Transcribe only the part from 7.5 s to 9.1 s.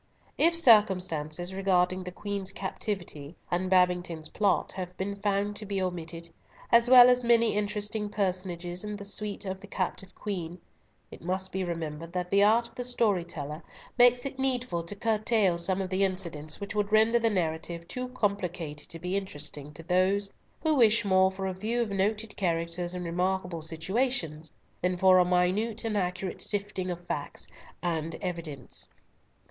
interesting personages in the